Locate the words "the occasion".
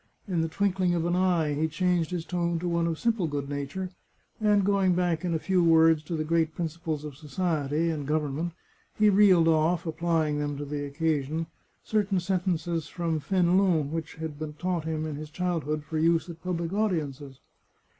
10.65-11.45